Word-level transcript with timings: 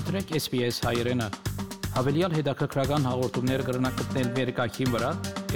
Մտրեք 0.00 0.30
SPS 0.38 0.78
հայրենը։ 0.80 1.26
Հավելյալ 1.92 2.32
հետաքրքրական 2.38 3.02
հաղորդումներ 3.04 3.62
կգրնակցնել 3.66 4.28
վերկայքին 4.38 4.94
վրա 4.94 5.10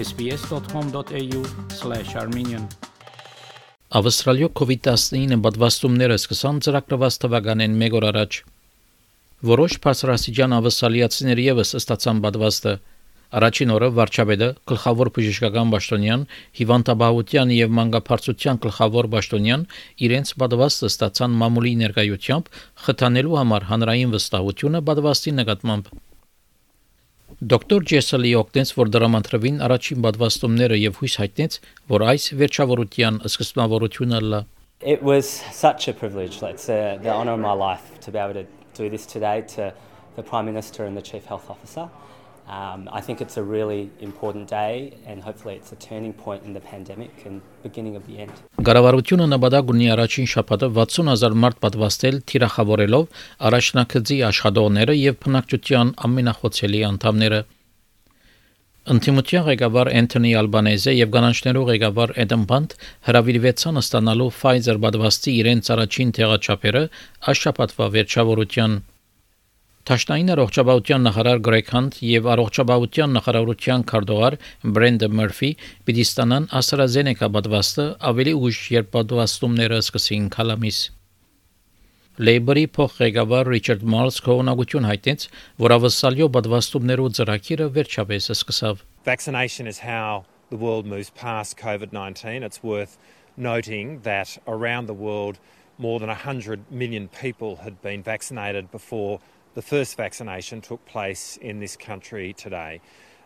sps.com.au/armenian 0.04 2.66
Ավստրալիո 4.00 4.48
COVID-19 4.61 5.41
պատվաստումները 5.46 6.18
սկսան 6.20 6.57
ծրագրված 6.66 7.14
թվականին 7.25 7.79
1 7.88 7.96
օր 8.00 8.07
առաջ։ 8.11 8.32
Որոշ 9.54 9.72
բարձրաստիճան 9.86 10.56
ավստրալիացիներ 10.61 11.38
եւս 11.46 11.72
ստացան 11.80 12.20
պատվաստը 12.29 12.74
Առաջին 13.35 13.75
օրը 13.75 13.89
վարչապետը 13.98 14.48
գլխավոր 14.71 15.11
բժշկական 15.16 15.75
պաշտոնյան 15.75 16.25
Հիվանդաբահության 16.61 17.53
եւ 17.57 17.73
մանկաբարձության 17.79 18.61
գլխավոր 18.64 19.09
պաշտոնյան 19.14 19.66
իրենց 20.07 20.34
պատվաստը 20.45 20.91
ստացան 20.95 21.37
մամուլի 21.42 21.73
ներկայությամբ 21.83 22.51
խթանելու 22.87 23.39
համար 23.41 23.69
հանրային 23.75 24.15
վստահությունը 24.15 24.83
պատվաստի 24.91 25.34
նկատմամբ 25.41 25.95
Դոկտոր 27.51 27.84
Ջեսելի 27.91 28.30
օգնեց, 28.39 28.70
որ 28.78 28.91
դրամանտրվին 28.95 29.56
առաջին 29.66 30.05
պատվաստումները 30.05 30.77
եւ 30.78 30.98
հույս 31.01 31.14
հայտնեց, 31.20 31.56
որ 31.91 32.05
այս 32.14 32.27
վերջավորության 32.41 33.19
սկզբնավորությունը 33.28 34.20
լա 34.30 34.41
It 34.80 35.03
was 35.03 35.27
such 35.51 35.89
a 35.89 35.95
privilege. 35.95 36.42
It's 36.42 36.69
uh, 36.69 36.98
the 37.03 37.11
honour 37.11 37.33
of 37.33 37.41
my 37.41 37.53
life 37.53 37.98
to 38.01 38.11
be 38.12 38.19
able 38.19 38.34
to 38.34 38.47
do 38.75 38.91
this 38.91 39.06
today 39.06 39.42
to 39.56 39.73
the 40.16 40.23
Prime 40.23 40.47
Minister 40.47 40.84
and 40.84 40.97
the 40.97 41.03
Chief 41.03 41.25
Health 41.25 41.48
Officer. 41.48 41.89
Um, 42.47 42.91
I 42.93 43.01
think 43.01 43.23
it's 43.23 43.39
a 43.39 43.43
really 43.43 43.91
important 44.01 44.48
day 44.48 44.93
and 45.07 45.23
hopefully 45.23 45.55
it's 45.55 45.73
a 45.73 45.77
turning 45.77 46.12
point 46.12 46.45
in 46.45 46.53
the 46.53 46.61
pandemic 46.61 47.25
and 47.25 47.41
beginning 47.62 47.97
of 47.97 48.05
the 48.07 48.19
end. 48.20 48.33
Գարավարությունը 48.61 49.29
նպատակ 49.33 49.73
ունի 49.73 49.89
առաջին 49.95 50.29
շաբաթը 50.34 50.69
60000 50.77 51.39
մարդ 51.45 51.59
պատվաստել 51.65 52.20
թիրախավորելով 52.33 53.25
առաջնակցի 53.48 54.19
աշխատողները 54.28 54.97
եւ 55.01 55.19
բնակչության 55.25 55.95
ամենախոցելի 56.09 56.84
անդամները։ 56.92 57.41
Ընտիմության 58.92 59.45
ղեկավար 59.48 59.89
Անթոնի 59.98 60.31
Ալբանեզը 60.45 60.92
եւ 60.92 61.12
կանանչներու 61.14 61.69
ղեկավար 61.70 62.11
Էդեմ 62.25 62.42
Բանդ 62.51 62.75
հրավիրվեցան 63.08 63.81
ստանալու 63.81 64.33
Pfizer 64.36 64.81
պատվաստի 64.84 65.33
իրենց 65.41 65.70
առաջին 65.75 66.11
տեղաչափերը 66.19 66.83
աշապատվա 67.33 67.86
վերջավորության 67.95 68.77
Տաշտային 69.84 70.32
առողջապահության 70.32 71.02
նախարար 71.04 71.40
Գրեգ 71.44 71.70
Հանտ 71.74 71.96
եւ 72.08 72.27
առողջապահության 72.34 73.10
նախարարության 73.18 73.82
քարտուղար 73.90 74.36
Բրենդը 74.77 75.08
Մերֆի 75.18 75.50
պիտի 75.84 76.04
ստանան 76.08 76.46
AstraZeneca 76.60 77.28
պատվաստը 77.34 77.84
ավելի 78.10 78.32
ուշ, 78.48 78.60
երբ 78.72 78.88
պատվաստումները 78.94 79.80
սկսին 79.84 80.30
քալամիս։ 80.36 80.78
Լեյբերի 82.24 82.64
փոխղեկավար 82.78 83.50
Ռիչարդ 83.52 83.84
Մարլս 83.92 84.20
կողմնակություն 84.24 84.88
հայտնեց, 84.88 85.27
որ 85.60 85.77
ավսալյո 85.77 86.30
պատվաստումներու 86.38 87.10
ծրագիրը 87.20 87.68
վերջապես 87.77 88.30
սկսավ։ 88.38 88.82
Vaccination 89.05 89.68
is 89.68 89.84
how 89.84 90.24
the 90.48 90.56
world 90.56 90.88
moves 90.88 91.12
past 91.12 91.58
COVID-19. 91.60 92.40
It's 92.40 92.64
worth 92.64 92.96
noting 93.36 94.00
that 94.08 94.38
around 94.48 94.88
the 94.88 94.96
world 94.96 95.36
more 95.77 96.00
than 96.00 96.08
100 96.08 96.70
million 96.70 97.08
people 97.08 97.56
had 97.66 97.82
been 97.82 98.02
vaccinated 98.02 98.70
before 98.70 99.20
the 99.55 99.61
first 99.61 99.97
vaccination 99.97 100.61
took 100.61 100.86
place 100.86 101.38
in 101.42 101.59
this 101.59 101.75
country 101.75 102.33
today. 102.33 102.81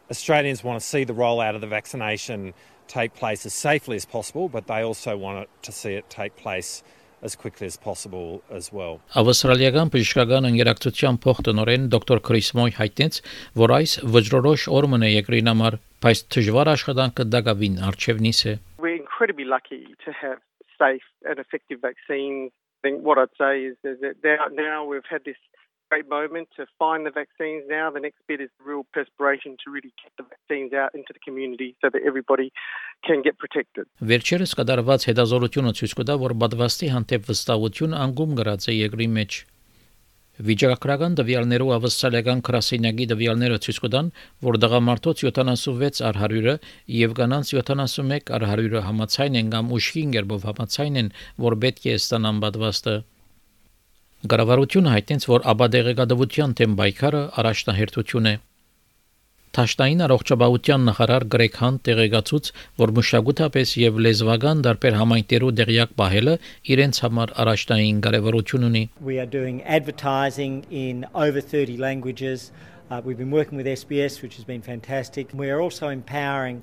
Australians 0.10 0.64
want 0.64 0.80
to 0.80 0.86
see 0.86 1.04
the 1.04 1.14
rollout 1.14 1.56
of 1.56 1.62
the 1.62 1.68
vaccination 1.68 2.54
take 2.88 3.14
place 3.14 3.46
as 3.46 3.54
safely 3.54 3.96
as 3.96 4.06
possible, 4.06 4.50
but 4.50 4.68
they 4.68 4.82
also 4.82 5.18
want 5.18 5.40
it 5.44 5.50
to 5.62 5.72
see 5.72 5.94
it 5.94 6.10
take 6.10 6.36
place 6.36 6.84
as 7.22 7.36
quickly 7.36 7.66
as 7.66 7.78
possible 7.78 8.44
as 8.52 8.72
well. 8.74 9.00
Ավստրալիական 9.16 9.92
բժշկական 9.94 10.48
ընկերակցության 10.50 11.20
փոխտնօրեն 11.24 11.86
դոկտոր 11.94 12.22
Քրիս 12.28 12.50
Մոյ 12.60 12.74
հայտնեց, 12.80 13.20
որ 13.62 13.74
այս 13.78 13.94
վճռորոշ 14.16 14.66
օրմն 14.80 15.08
է 15.08 15.12
երկրին 15.14 15.52
համար, 15.54 15.80
բայց 16.04 16.24
դժվար 16.36 16.72
աշխատանքը 16.74 17.28
դակավին 17.36 17.80
արժևնիս 17.90 18.42
է։ 18.52 18.54
We're 18.84 19.00
incredibly 19.00 19.48
lucky 19.48 19.96
to 20.04 20.12
have 20.12 20.44
safe 20.76 21.08
and 21.24 21.40
effective 21.40 21.80
vaccines. 21.80 22.52
I 22.52 22.90
think 22.90 23.08
what 23.08 23.18
I'd 23.18 23.32
say 23.40 23.72
is, 23.72 23.78
is 23.88 24.04
that 24.04 24.20
now, 24.28 24.52
now 24.52 24.84
we've 24.84 25.08
had 25.10 25.24
this 25.24 25.40
great 25.91 26.09
moment 26.09 26.49
to 26.57 26.63
find 26.79 27.01
the 27.07 27.11
vaccines 27.11 27.63
now. 27.69 27.91
The 27.91 28.01
next 28.01 28.21
bit 28.29 28.41
is 28.41 28.51
real 28.71 28.85
perspiration 28.97 29.57
to 29.63 29.67
really 29.75 29.93
get 30.03 30.13
the 30.19 30.27
vaccines 30.33 30.73
out 30.73 30.95
into 30.95 31.13
the 31.17 31.23
community 31.27 31.77
so 31.81 31.87
that 31.93 32.03
everybody 32.11 32.49
can 33.07 33.23
get 33.27 33.39
protected. 33.43 33.85
Վերջերս 34.11 34.55
կդարված 34.59 35.07
հետազորությունը 35.11 35.73
ցույց 35.79 35.95
կտա, 36.01 36.19
որ 36.25 36.35
պատվաստի 36.43 36.91
հանդեպ 36.95 37.31
վստահություն 37.31 37.97
անգում 38.07 38.35
գրած 38.41 38.69
է 38.69 38.77
երկրի 38.79 39.09
մեջ։ 39.19 39.41
Վիճակագրական 40.39 41.17
տվյալներով 41.19 41.71
ավստրալիական 41.77 42.43
քրասենյակի 42.47 43.07
տվյալները 43.11 43.57
ցույց 43.65 43.79
կտան, 43.85 44.11
որ 44.47 44.59
դղամարդոց 44.63 45.23
76 45.27 46.03
առ 46.09 46.21
100-ը 46.23 46.55
եւ 46.99 47.17
կանանց 47.19 47.51
71 47.59 48.31
առ 48.39 48.47
100-ը 48.53 48.85
համացայն 48.87 49.39
են 49.41 49.51
կամ 49.57 49.73
ուշքին 49.79 50.15
գերբով 50.15 50.47
համացայն 50.53 51.01
են, 51.03 51.09
որ 51.43 51.59
պետք 51.65 51.89
է 51.91 51.97
ստանան 51.99 52.39
պատվաստը։ 52.45 52.95
Գարավարությունը 54.27 54.91
հայտնեց, 54.91 55.25
որ 55.31 55.45
աբադեղեկատվության 55.53 56.55
թեմ 56.59 56.73
բայկարը 56.79 57.19
առաջնահերթություն 57.39 58.25
է։ 58.27 58.33
Թաշտային 59.59 60.03
առողջապահության 60.07 60.83
նախարար 60.89 61.27
Գրեգ 61.35 61.59
Հան 61.61 61.77
տեղեկացուց, 61.87 62.49
որ 62.83 62.93
մշակութապես 62.99 63.75
եւ 63.79 64.01
լեզվական 64.07 64.65
դարբեր 64.67 64.99
համայնքերու 64.99 65.53
դեղյակ 65.61 65.95
պահելը 66.03 66.35
իրենց 66.75 67.01
համար 67.05 67.33
առաջնային 67.45 68.03
կարևորություն 68.09 68.67
ունի։ 68.71 68.83
We 68.99 69.21
are 69.23 69.31
doing 69.39 69.63
advertising 69.63 70.67
in 70.69 71.07
over 71.15 71.41
30 71.41 71.79
languages. 71.79 72.51
Uh, 72.91 73.01
we've 73.05 73.23
been 73.23 73.31
working 73.31 73.57
with 73.57 73.71
SBS, 73.71 74.21
which 74.21 74.35
has 74.35 74.45
been 74.45 74.63
fantastic. 74.63 75.31
We 75.33 75.49
are 75.49 75.63
also 75.63 75.95
empowering 75.95 76.63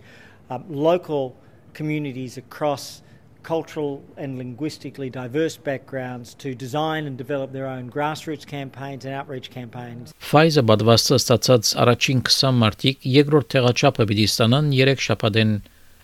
um, 0.50 0.68
local 0.68 1.36
communities 1.74 2.38
across 2.38 3.02
cultural 3.50 4.02
and 4.18 4.38
linguistically 4.42 5.10
diverse 5.10 5.56
backgrounds 5.70 6.34
to 6.44 6.56
design 6.66 7.06
and 7.06 7.16
develop 7.24 7.52
their 7.54 7.68
own 7.76 7.92
grassroots 7.96 8.46
campaigns 8.56 9.06
and 9.06 9.14
outreach 9.20 9.50
campaigns. 9.58 10.14
Pfizer 10.30 10.66
պատվաստը 10.72 11.22
ստացած 11.22 11.72
առաջին 11.86 12.26
20 12.32 12.60
մարտիկ 12.64 13.08
երկրորդ 13.20 13.52
տեղաչափը 13.56 14.10
պիտի 14.12 14.28
ստանան 14.34 14.76
3 14.82 15.08
շաբաթեն 15.10 15.56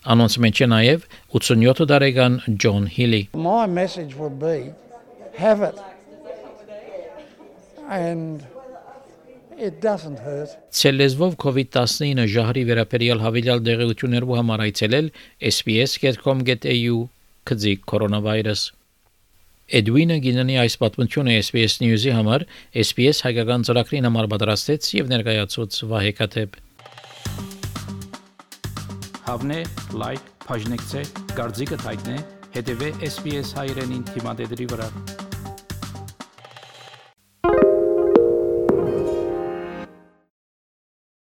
Անոնց 0.02 0.36
մեջ 0.42 0.60
է 0.66 0.68
նաև 0.72 1.04
87 1.38 1.86
տարեկան 1.92 2.38
Ջոն 2.62 2.88
Հիլի։ 2.96 3.22
My 3.38 3.68
message 3.70 4.16
would 4.18 4.40
be 4.42 4.74
have 5.38 5.62
it 5.62 5.78
and 7.88 8.42
it 9.62 9.78
doesn't 9.86 10.18
hurt. 10.26 10.58
Ցելեզվով 10.74 11.38
COVID-19 11.44 12.26
ժահրի 12.34 12.64
վերաբերյալ 12.72 13.22
հավելյալ 13.26 13.64
դեղեցություններով 13.68 14.32
համար 14.42 14.64
այցելել 14.66 15.12
sps.com.au 15.52 16.96
կձի 17.50 17.74
կորոնավիրուս 17.92 18.64
Էդվինը 19.80 20.18
գինանի 20.26 20.58
այս 20.66 20.76
պատմությունը 20.82 21.36
SBS 21.40 21.78
News-ի 21.84 22.12
համար 22.18 22.44
SBS 22.84 23.24
հայկական 23.28 23.64
ծրագրին 23.70 24.10
համար 24.10 24.28
պատրաստեց 24.34 24.90
եւ 24.98 25.12
ներկայացուց 25.16 25.80
Վահե 25.94 26.14
Կաթեփ 26.20 26.60
Հավնե 29.32 29.60
լայք 30.04 30.30
բաժնեկցե 30.50 31.04
դարձիկը 31.40 31.82
թայտնե 31.88 32.22
հետեւե 32.60 32.94
SBS 33.08 33.56
հայրենին 33.62 34.08
թիմադեդի 34.12 34.72
վրա 34.76 34.90